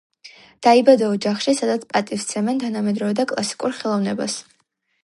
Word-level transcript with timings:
დაიბადა 0.67 1.09
ოჯახში, 1.17 1.53
სადაც 1.59 1.85
პატივს 1.93 2.27
სცემენ 2.29 2.65
თანამედროვე 2.65 3.19
და 3.21 3.31
კლასიკურ 3.35 3.79
ხელოვნებას. 3.83 4.43